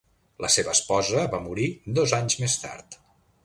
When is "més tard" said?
2.45-3.03